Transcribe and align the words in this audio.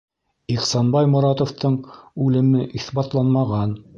Ихсанбай 0.53 1.09
Моратовтың 1.15 1.77
үлеме 2.27 2.65
иҫбатланмаған. 2.81 3.81